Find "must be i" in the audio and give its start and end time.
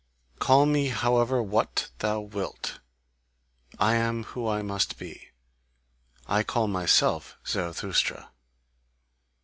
4.63-6.41